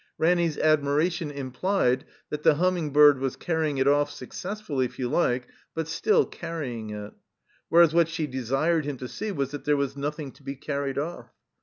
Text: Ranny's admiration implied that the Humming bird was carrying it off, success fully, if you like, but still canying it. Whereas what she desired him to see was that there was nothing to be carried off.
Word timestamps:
Ranny's 0.17 0.57
admiration 0.57 1.29
implied 1.29 2.05
that 2.31 2.41
the 2.41 2.55
Humming 2.55 2.91
bird 2.91 3.19
was 3.19 3.35
carrying 3.35 3.77
it 3.77 3.87
off, 3.87 4.09
success 4.09 4.59
fully, 4.59 4.85
if 4.85 4.97
you 4.97 5.07
like, 5.07 5.47
but 5.75 5.87
still 5.87 6.25
canying 6.25 6.89
it. 6.89 7.13
Whereas 7.69 7.93
what 7.93 8.07
she 8.07 8.25
desired 8.25 8.85
him 8.85 8.97
to 8.97 9.07
see 9.07 9.31
was 9.31 9.51
that 9.51 9.63
there 9.65 9.77
was 9.77 9.95
nothing 9.95 10.31
to 10.31 10.41
be 10.41 10.55
carried 10.55 10.97
off. 10.97 11.29